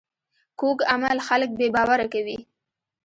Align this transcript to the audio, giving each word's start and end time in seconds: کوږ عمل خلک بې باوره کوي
کوږ 0.59 0.77
عمل 0.93 1.17
خلک 1.27 1.49
بې 1.57 1.67
باوره 1.75 2.05
کوي 2.13 2.37